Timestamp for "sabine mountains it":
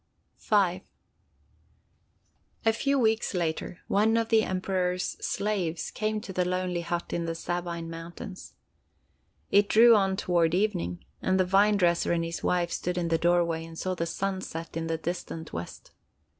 7.35-9.69